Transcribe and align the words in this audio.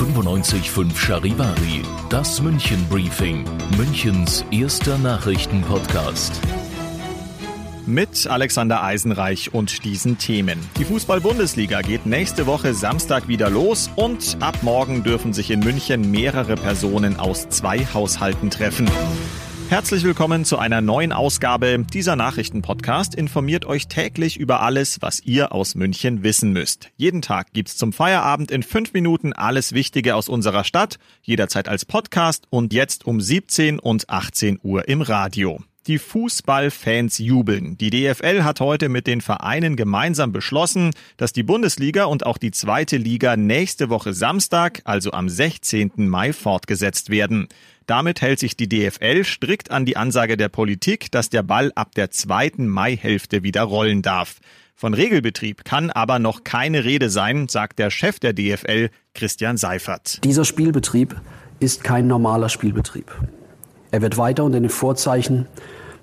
95.5 0.00 0.96
Charivari, 0.96 1.82
das 2.08 2.40
München 2.40 2.88
Briefing, 2.88 3.44
Münchens 3.76 4.46
erster 4.50 4.96
Nachrichtenpodcast. 4.96 6.40
Mit 7.84 8.26
Alexander 8.26 8.82
Eisenreich 8.82 9.52
und 9.52 9.84
diesen 9.84 10.16
Themen. 10.16 10.58
Die 10.78 10.86
Fußball-Bundesliga 10.86 11.82
geht 11.82 12.06
nächste 12.06 12.46
Woche 12.46 12.72
Samstag 12.72 13.28
wieder 13.28 13.50
los 13.50 13.90
und 13.94 14.38
ab 14.40 14.62
morgen 14.62 15.02
dürfen 15.02 15.34
sich 15.34 15.50
in 15.50 15.60
München 15.60 16.10
mehrere 16.10 16.54
Personen 16.54 17.20
aus 17.20 17.50
zwei 17.50 17.84
Haushalten 17.84 18.48
treffen. 18.48 18.88
Herzlich 19.70 20.02
willkommen 20.02 20.44
zu 20.44 20.58
einer 20.58 20.80
neuen 20.80 21.12
Ausgabe. 21.12 21.86
Dieser 21.92 22.16
Nachrichtenpodcast 22.16 23.14
informiert 23.14 23.66
euch 23.66 23.86
täglich 23.86 24.36
über 24.36 24.62
alles, 24.62 25.00
was 25.00 25.20
ihr 25.20 25.52
aus 25.52 25.76
München 25.76 26.24
wissen 26.24 26.52
müsst. 26.52 26.90
Jeden 26.96 27.22
Tag 27.22 27.52
gibt's 27.52 27.76
zum 27.76 27.92
Feierabend 27.92 28.50
in 28.50 28.64
fünf 28.64 28.92
Minuten 28.94 29.32
alles 29.32 29.72
Wichtige 29.72 30.16
aus 30.16 30.28
unserer 30.28 30.64
Stadt, 30.64 30.98
jederzeit 31.22 31.68
als 31.68 31.84
Podcast 31.84 32.48
und 32.50 32.72
jetzt 32.72 33.06
um 33.06 33.20
17 33.20 33.78
und 33.78 34.10
18 34.10 34.58
Uhr 34.64 34.88
im 34.88 35.02
Radio. 35.02 35.60
Die 35.86 35.98
Fußballfans 35.98 37.18
jubeln. 37.18 37.78
Die 37.78 37.90
DFL 37.90 38.42
hat 38.42 38.60
heute 38.60 38.88
mit 38.88 39.06
den 39.06 39.20
Vereinen 39.20 39.76
gemeinsam 39.76 40.32
beschlossen, 40.32 40.90
dass 41.16 41.32
die 41.32 41.42
Bundesliga 41.44 42.04
und 42.04 42.26
auch 42.26 42.38
die 42.38 42.50
zweite 42.50 42.96
Liga 42.96 43.36
nächste 43.36 43.88
Woche 43.88 44.14
Samstag, 44.14 44.82
also 44.84 45.12
am 45.12 45.28
16. 45.28 45.92
Mai, 45.96 46.32
fortgesetzt 46.32 47.08
werden. 47.08 47.48
Damit 47.90 48.20
hält 48.20 48.38
sich 48.38 48.56
die 48.56 48.68
DFL 48.68 49.24
strikt 49.24 49.72
an 49.72 49.84
die 49.84 49.96
Ansage 49.96 50.36
der 50.36 50.48
Politik, 50.48 51.10
dass 51.10 51.28
der 51.28 51.42
Ball 51.42 51.72
ab 51.74 51.92
der 51.96 52.12
zweiten 52.12 52.68
Maihälfte 52.68 53.42
wieder 53.42 53.62
rollen 53.62 54.00
darf. 54.00 54.38
Von 54.76 54.94
Regelbetrieb 54.94 55.64
kann 55.64 55.90
aber 55.90 56.20
noch 56.20 56.44
keine 56.44 56.84
Rede 56.84 57.10
sein, 57.10 57.48
sagt 57.48 57.80
der 57.80 57.90
Chef 57.90 58.20
der 58.20 58.32
DFL, 58.32 58.90
Christian 59.12 59.56
Seifert. 59.56 60.22
Dieser 60.22 60.44
Spielbetrieb 60.44 61.20
ist 61.58 61.82
kein 61.82 62.06
normaler 62.06 62.48
Spielbetrieb. 62.48 63.10
Er 63.90 64.02
wird 64.02 64.16
weiter 64.16 64.44
unter 64.44 64.60
den 64.60 64.70
Vorzeichen 64.70 65.48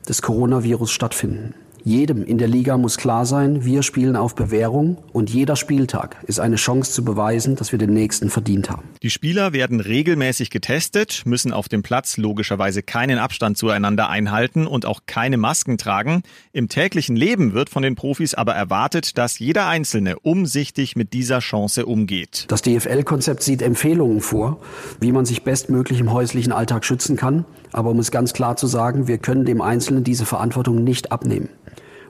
des 0.09 0.21
Coronavirus 0.21 0.91
stattfinden. 0.91 1.53
Jedem 1.87 2.25
in 2.25 2.37
der 2.37 2.49
Liga 2.49 2.77
muss 2.77 2.97
klar 2.97 3.25
sein, 3.25 3.63
wir 3.63 3.81
spielen 3.81 4.17
auf 4.17 4.35
Bewährung 4.35 4.97
und 5.13 5.29
jeder 5.29 5.55
Spieltag 5.55 6.17
ist 6.27 6.37
eine 6.37 6.57
Chance 6.57 6.91
zu 6.91 7.05
beweisen, 7.05 7.55
dass 7.55 7.71
wir 7.71 7.79
den 7.79 7.93
nächsten 7.93 8.29
verdient 8.29 8.69
haben. 8.69 8.89
Die 9.03 9.09
Spieler 9.09 9.53
werden 9.53 9.79
regelmäßig 9.79 10.49
getestet, 10.49 11.21
müssen 11.23 11.53
auf 11.53 11.69
dem 11.69 11.83
Platz 11.83 12.17
logischerweise 12.17 12.83
keinen 12.83 13.19
Abstand 13.19 13.57
zueinander 13.57 14.09
einhalten 14.09 14.67
und 14.67 14.85
auch 14.85 15.03
keine 15.05 15.37
Masken 15.37 15.77
tragen. 15.77 16.23
Im 16.51 16.67
täglichen 16.67 17.15
Leben 17.15 17.53
wird 17.53 17.69
von 17.69 17.83
den 17.83 17.95
Profis 17.95 18.33
aber 18.33 18.53
erwartet, 18.53 19.17
dass 19.17 19.39
jeder 19.39 19.67
Einzelne 19.69 20.19
umsichtig 20.19 20.97
mit 20.97 21.13
dieser 21.13 21.39
Chance 21.39 21.85
umgeht. 21.85 22.47
Das 22.49 22.63
DFL-Konzept 22.63 23.43
sieht 23.43 23.61
Empfehlungen 23.61 24.19
vor, 24.19 24.59
wie 24.99 25.13
man 25.13 25.23
sich 25.23 25.43
bestmöglich 25.43 26.01
im 26.01 26.11
häuslichen 26.11 26.51
Alltag 26.51 26.83
schützen 26.83 27.15
kann. 27.15 27.45
Aber 27.71 27.91
um 27.91 27.99
es 27.99 28.11
ganz 28.11 28.33
klar 28.33 28.57
zu 28.57 28.67
sagen, 28.67 29.07
wir 29.07 29.19
können 29.19 29.45
dem 29.45 29.61
Einzelnen 29.61 30.03
diese 30.03 30.25
Verantwortung 30.25 30.83
nicht 30.83 31.13
abnehmen. 31.13 31.47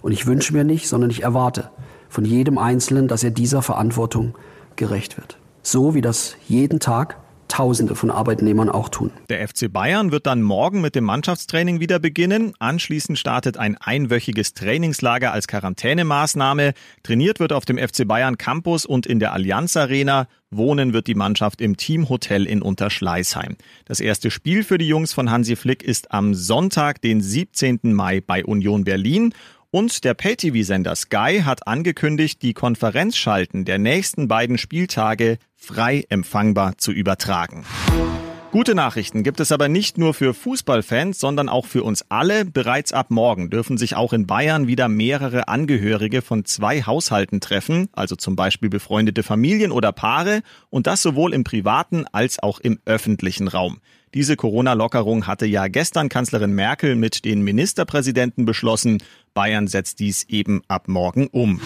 Und 0.07 0.13
ich 0.13 0.25
wünsche 0.25 0.53
mir 0.53 0.63
nicht, 0.63 0.88
sondern 0.88 1.09
ich 1.09 1.23
erwarte 1.23 1.69
von 2.07 2.23
jedem 2.23 2.57
Einzelnen, 2.57 3.09
dass 3.09 3.25
er 3.25 3.31
dieser 3.31 3.62
Verantwortung 3.62 4.35
gerecht 4.78 5.18
wird. 5.18 5.38
So 5.63 5.95
wie 5.95 6.01
das 6.01 6.38
jeden 6.47 6.79
Tag 6.79 7.18
Tausende 7.50 7.95
von 7.95 8.12
Arbeitnehmern 8.12 8.69
auch 8.69 8.90
tun. 8.90 9.12
Der 9.29 9.47
FC 9.47 9.72
Bayern 9.72 10.12
wird 10.12 10.28
dann 10.28 10.41
morgen 10.41 10.81
mit 10.81 10.95
dem 10.95 11.06
Mannschaftstraining 11.06 11.79
wieder 11.79 11.97
beginnen. 11.97 12.53
Anschließend 12.59 13.18
startet 13.18 13.57
ein 13.57 13.78
einwöchiges 13.78 14.53
Trainingslager 14.53 15.31
als 15.31 15.47
Quarantänemaßnahme. 15.47 16.74
Trainiert 17.03 17.39
wird 17.39 17.53
auf 17.53 17.63
dem 17.63 17.78
FC 17.78 18.06
Bayern 18.06 18.38
Campus 18.38 18.85
und 18.85 19.06
in 19.06 19.19
der 19.19 19.31
Allianz 19.31 19.78
Arena. 19.78 20.28
Wohnen 20.51 20.91
wird 20.91 21.07
die 21.07 21.16
Mannschaft 21.16 21.62
im 21.62 21.78
Teamhotel 21.78 22.45
in 22.45 22.62
Unterschleißheim. 22.62 23.56
Das 23.85 24.01
erste 24.01 24.29
Spiel 24.29 24.63
für 24.63 24.78
die 24.78 24.88
Jungs 24.88 25.13
von 25.13 25.31
Hansi 25.31 25.56
Flick 25.56 25.84
ist 25.84 26.12
am 26.12 26.34
Sonntag, 26.34 27.01
den 27.01 27.22
17. 27.22 27.79
Mai 27.84 28.19
bei 28.19 28.44
Union 28.44 28.84
Berlin. 28.84 29.34
Und 29.69 30.05
der 30.05 30.13
Pay-TV-Sender 30.13 30.95
Sky 30.95 31.41
hat 31.44 31.67
angekündigt, 31.67 32.41
die 32.41 32.53
Konferenzschalten 32.53 33.66
der 33.66 33.78
nächsten 33.78 34.29
beiden 34.29 34.57
Spieltage 34.57 35.39
frei 35.55 36.05
empfangbar 36.07 36.78
zu 36.78 36.94
übertragen. 36.94 37.66
Gute 38.51 38.75
Nachrichten 38.75 39.23
gibt 39.23 39.41
es 39.41 39.51
aber 39.51 39.67
nicht 39.67 39.97
nur 39.97 40.13
für 40.13 40.33
Fußballfans, 40.33 41.19
sondern 41.19 41.50
auch 41.50 41.66
für 41.66 41.83
uns 41.83 42.06
alle. 42.07 42.45
Bereits 42.45 42.94
ab 42.94 43.07
morgen 43.11 43.50
dürfen 43.50 43.77
sich 43.77 43.97
auch 43.97 44.13
in 44.13 44.25
Bayern 44.25 44.67
wieder 44.67 44.88
mehrere 44.88 45.50
Angehörige 45.50 46.22
von 46.22 46.45
zwei 46.45 46.81
Haushalten 46.83 47.41
treffen, 47.41 47.89
also 47.91 48.16
zum 48.16 48.38
Beispiel 48.38 48.69
befreundete 48.69 49.22
Familien 49.22 49.73
oder 49.73 49.91
Paare, 49.91 50.44
und 50.69 50.88
das 50.88 51.01
sowohl 51.01 51.33
im 51.33 51.44
privaten 51.44 52.06
als 52.13 52.41
auch 52.41 52.61
im 52.61 52.79
öffentlichen 52.85 53.50
Raum. 53.50 53.81
Diese 54.13 54.38
Corona-Lockerung 54.38 55.27
hatte 55.27 55.45
ja 55.45 55.67
gestern 55.67 56.07
Kanzlerin 56.07 56.53
Merkel 56.53 56.95
mit 56.95 57.25
den 57.25 57.41
Ministerpräsidenten 57.41 58.45
beschlossen. 58.45 59.03
Bayern 59.38 59.68
setzt 59.68 60.00
dies 60.00 60.24
eben 60.30 60.64
ab 60.68 60.88
morgen 60.88 61.28
um. 61.28 61.62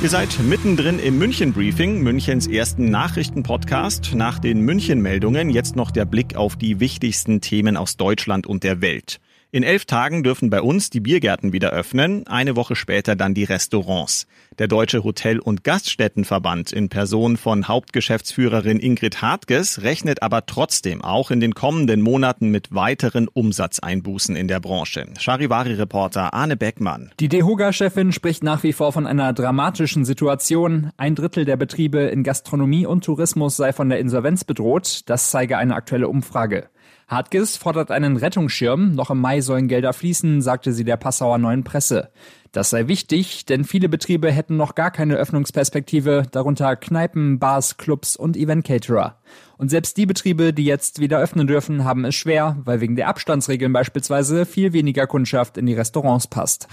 Ihr 0.00 0.08
seid 0.08 0.38
mittendrin 0.38 1.00
im 1.00 1.18
München-Briefing, 1.18 2.00
Münchens 2.00 2.46
ersten 2.46 2.90
Nachrichtenpodcast. 2.90 4.14
Nach 4.14 4.38
den 4.38 4.60
München-Meldungen 4.60 5.50
jetzt 5.50 5.74
noch 5.74 5.90
der 5.90 6.04
Blick 6.04 6.36
auf 6.36 6.54
die 6.54 6.78
wichtigsten 6.78 7.40
Themen 7.40 7.76
aus 7.76 7.96
Deutschland 7.96 8.46
und 8.46 8.62
der 8.62 8.82
Welt. 8.82 9.18
In 9.52 9.62
elf 9.62 9.84
Tagen 9.84 10.24
dürfen 10.24 10.50
bei 10.50 10.60
uns 10.60 10.90
die 10.90 10.98
Biergärten 10.98 11.52
wieder 11.52 11.70
öffnen, 11.70 12.26
eine 12.26 12.56
Woche 12.56 12.74
später 12.74 13.14
dann 13.14 13.32
die 13.32 13.44
Restaurants. 13.44 14.26
Der 14.58 14.66
Deutsche 14.66 15.04
Hotel- 15.04 15.38
und 15.38 15.62
Gaststättenverband 15.62 16.72
in 16.72 16.88
Person 16.88 17.36
von 17.36 17.68
Hauptgeschäftsführerin 17.68 18.80
Ingrid 18.80 19.22
Hartges 19.22 19.82
rechnet 19.82 20.20
aber 20.22 20.46
trotzdem 20.46 21.00
auch 21.00 21.30
in 21.30 21.38
den 21.38 21.54
kommenden 21.54 22.02
Monaten 22.02 22.50
mit 22.50 22.74
weiteren 22.74 23.28
Umsatzeinbußen 23.28 24.34
in 24.34 24.48
der 24.48 24.58
Branche. 24.58 25.06
Charivari-Reporter 25.16 26.34
Arne 26.34 26.56
Beckmann. 26.56 27.12
Die 27.20 27.28
DEHOGA-Chefin 27.28 28.10
spricht 28.10 28.42
nach 28.42 28.64
wie 28.64 28.72
vor 28.72 28.92
von 28.92 29.06
einer 29.06 29.32
dramatischen 29.32 30.04
Situation. 30.04 30.90
Ein 30.96 31.14
Drittel 31.14 31.44
der 31.44 31.56
Betriebe 31.56 32.00
in 32.00 32.24
Gastronomie 32.24 32.84
und 32.84 33.04
Tourismus 33.04 33.56
sei 33.56 33.72
von 33.72 33.90
der 33.90 34.00
Insolvenz 34.00 34.42
bedroht. 34.42 35.02
Das 35.06 35.30
zeige 35.30 35.56
eine 35.56 35.76
aktuelle 35.76 36.08
Umfrage. 36.08 36.68
Hartges 37.08 37.56
fordert 37.56 37.90
einen 37.90 38.16
Rettungsschirm. 38.16 38.94
Noch 38.94 39.10
im 39.10 39.20
Mai 39.20 39.40
sollen 39.40 39.68
Gelder 39.68 39.92
fließen, 39.92 40.42
sagte 40.42 40.72
sie 40.72 40.84
der 40.84 40.96
Passauer 40.96 41.38
Neuen 41.38 41.62
Presse. 41.62 42.10
Das 42.50 42.70
sei 42.70 42.88
wichtig, 42.88 43.44
denn 43.44 43.64
viele 43.64 43.88
Betriebe 43.88 44.32
hätten 44.32 44.56
noch 44.56 44.74
gar 44.74 44.90
keine 44.90 45.16
Öffnungsperspektive, 45.16 46.24
darunter 46.32 46.74
Kneipen, 46.74 47.38
Bars, 47.38 47.76
Clubs 47.76 48.16
und 48.16 48.36
Event-Caterer. 48.36 49.18
Und 49.58 49.68
selbst 49.68 49.96
die 49.98 50.06
Betriebe, 50.06 50.52
die 50.52 50.64
jetzt 50.64 50.98
wieder 50.98 51.20
öffnen 51.20 51.46
dürfen, 51.46 51.84
haben 51.84 52.04
es 52.04 52.14
schwer, 52.14 52.56
weil 52.64 52.80
wegen 52.80 52.96
der 52.96 53.08
Abstandsregeln 53.08 53.72
beispielsweise 53.72 54.46
viel 54.46 54.72
weniger 54.72 55.06
Kundschaft 55.06 55.58
in 55.58 55.66
die 55.66 55.74
Restaurants 55.74 56.26
passt. 56.26 56.66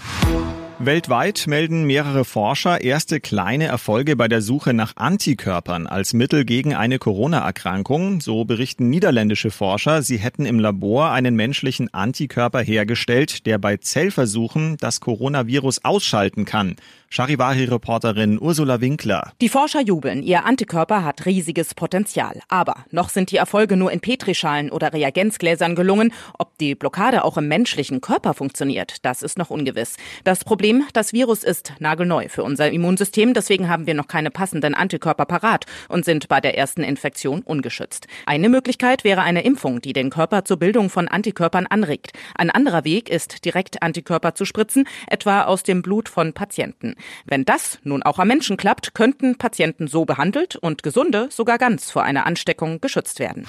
Weltweit 0.80 1.46
melden 1.46 1.84
mehrere 1.84 2.24
Forscher 2.24 2.80
erste 2.80 3.20
kleine 3.20 3.66
Erfolge 3.66 4.16
bei 4.16 4.26
der 4.26 4.42
Suche 4.42 4.74
nach 4.74 4.96
Antikörpern 4.96 5.86
als 5.86 6.14
Mittel 6.14 6.44
gegen 6.44 6.74
eine 6.74 6.98
Corona-Erkrankung. 6.98 8.20
So 8.20 8.44
berichten 8.44 8.90
niederländische 8.90 9.52
Forscher, 9.52 10.02
sie 10.02 10.16
hätten 10.16 10.44
im 10.46 10.58
Labor 10.58 11.12
einen 11.12 11.36
menschlichen 11.36 11.94
Antikörper 11.94 12.60
hergestellt, 12.60 13.46
der 13.46 13.58
bei 13.58 13.76
Zellversuchen 13.76 14.76
das 14.80 15.00
Coronavirus 15.00 15.84
ausschalten 15.84 16.44
kann. 16.44 16.74
Charivari-Reporterin 17.14 18.40
Ursula 18.40 18.80
Winkler. 18.80 19.32
Die 19.40 19.48
Forscher 19.48 19.80
jubeln. 19.80 20.24
Ihr 20.24 20.44
Antikörper 20.44 21.04
hat 21.04 21.26
riesiges 21.26 21.72
Potenzial. 21.72 22.40
Aber 22.48 22.74
noch 22.90 23.08
sind 23.08 23.30
die 23.30 23.36
Erfolge 23.36 23.76
nur 23.76 23.92
in 23.92 24.00
Petrischalen 24.00 24.72
oder 24.72 24.92
Reagenzgläsern 24.92 25.76
gelungen. 25.76 26.12
Ob 26.40 26.58
die 26.58 26.74
Blockade 26.74 27.22
auch 27.22 27.36
im 27.36 27.46
menschlichen 27.46 28.00
Körper 28.00 28.34
funktioniert, 28.34 28.96
das 29.04 29.22
ist 29.22 29.38
noch 29.38 29.50
ungewiss. 29.50 29.96
Das 30.24 30.44
Problem, 30.64 30.86
das 30.94 31.12
Virus 31.12 31.44
ist 31.44 31.74
nagelneu 31.78 32.30
für 32.30 32.42
unser 32.42 32.70
Immunsystem. 32.70 33.34
Deswegen 33.34 33.68
haben 33.68 33.86
wir 33.86 33.92
noch 33.92 34.08
keine 34.08 34.30
passenden 34.30 34.74
Antikörper 34.74 35.26
parat 35.26 35.66
und 35.90 36.06
sind 36.06 36.26
bei 36.28 36.40
der 36.40 36.56
ersten 36.56 36.82
Infektion 36.82 37.42
ungeschützt. 37.42 38.06
Eine 38.24 38.48
Möglichkeit 38.48 39.04
wäre 39.04 39.20
eine 39.20 39.44
Impfung, 39.44 39.82
die 39.82 39.92
den 39.92 40.08
Körper 40.08 40.46
zur 40.46 40.56
Bildung 40.56 40.88
von 40.88 41.06
Antikörpern 41.06 41.66
anregt. 41.66 42.12
Ein 42.34 42.48
anderer 42.48 42.84
Weg 42.84 43.10
ist, 43.10 43.44
direkt 43.44 43.82
Antikörper 43.82 44.34
zu 44.34 44.46
spritzen, 44.46 44.88
etwa 45.06 45.42
aus 45.42 45.64
dem 45.64 45.82
Blut 45.82 46.08
von 46.08 46.32
Patienten. 46.32 46.94
Wenn 47.26 47.44
das 47.44 47.78
nun 47.82 48.02
auch 48.02 48.18
am 48.18 48.28
Menschen 48.28 48.56
klappt, 48.56 48.94
könnten 48.94 49.36
Patienten 49.36 49.86
so 49.86 50.06
behandelt 50.06 50.56
und 50.56 50.82
Gesunde 50.82 51.28
sogar 51.30 51.58
ganz 51.58 51.90
vor 51.90 52.04
einer 52.04 52.24
Ansteckung 52.24 52.80
geschützt 52.80 53.20
werden. 53.20 53.46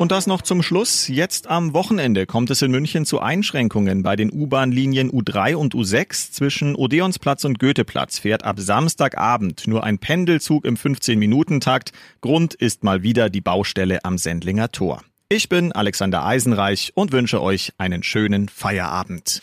Und 0.00 0.12
das 0.12 0.26
noch 0.26 0.40
zum 0.40 0.62
Schluss. 0.62 1.08
Jetzt 1.08 1.46
am 1.46 1.74
Wochenende 1.74 2.24
kommt 2.24 2.48
es 2.48 2.62
in 2.62 2.70
München 2.70 3.04
zu 3.04 3.20
Einschränkungen 3.20 4.02
bei 4.02 4.16
den 4.16 4.32
U-Bahn-Linien 4.32 5.10
U3 5.10 5.54
und 5.56 5.74
U6. 5.74 6.32
Zwischen 6.32 6.74
Odeonsplatz 6.74 7.44
und 7.44 7.58
Goetheplatz 7.58 8.18
fährt 8.18 8.42
ab 8.42 8.58
Samstagabend 8.58 9.66
nur 9.66 9.84
ein 9.84 9.98
Pendelzug 9.98 10.64
im 10.64 10.78
15-Minuten-Takt. 10.78 11.92
Grund 12.22 12.54
ist 12.54 12.82
mal 12.82 13.02
wieder 13.02 13.28
die 13.28 13.42
Baustelle 13.42 14.02
am 14.02 14.16
Sendlinger 14.16 14.72
Tor. 14.72 15.02
Ich 15.28 15.50
bin 15.50 15.70
Alexander 15.72 16.24
Eisenreich 16.24 16.92
und 16.94 17.12
wünsche 17.12 17.42
euch 17.42 17.74
einen 17.76 18.02
schönen 18.02 18.48
Feierabend. 18.48 19.42